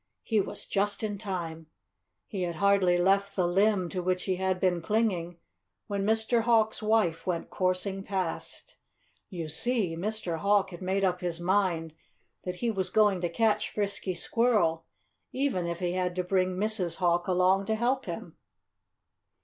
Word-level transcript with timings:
He 0.23 0.39
was 0.41 0.65
just 0.65 1.03
in 1.03 1.19
time. 1.19 1.67
He 2.25 2.41
had 2.41 2.55
hardly 2.55 2.97
left 2.97 3.35
the 3.35 3.45
limb 3.47 3.87
to 3.89 4.01
which 4.01 4.23
he 4.23 4.37
had 4.37 4.59
been 4.59 4.81
clinging 4.81 5.37
when 5.85 6.03
Mr. 6.03 6.41
Hawk's 6.41 6.81
wife 6.81 7.27
went 7.27 7.51
coursing 7.51 8.01
past. 8.03 8.77
You 9.29 9.47
see, 9.47 9.95
Mr. 9.95 10.37
Hawk 10.39 10.71
had 10.71 10.81
made 10.81 11.03
up 11.05 11.21
his 11.21 11.39
mind 11.39 11.93
that 12.45 12.55
he 12.65 12.71
was 12.71 12.89
going 12.89 13.21
to 13.21 13.29
catch 13.29 13.69
Frisky 13.69 14.15
Squirrel, 14.15 14.85
even 15.33 15.67
if 15.67 15.77
he 15.77 15.91
had 15.93 16.15
to 16.15 16.23
bring 16.23 16.57
Mrs. 16.57 16.95
Hawk 16.95 17.27
along 17.27 17.65
to 17.67 17.75
help 17.75 18.05
him. 18.05 18.37